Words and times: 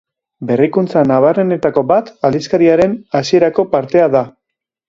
Berrikuntza 0.51 1.03
nabarmenenetako 1.11 1.83
bat 1.93 2.09
aldizkariaren 2.31 2.99
hasierako 3.21 3.71
partea 3.77 4.13
da. 4.19 4.27